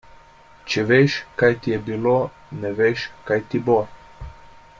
[0.75, 2.15] Če veš, kaj ti je bilo,
[2.65, 3.81] ne veš, kaj ti bo.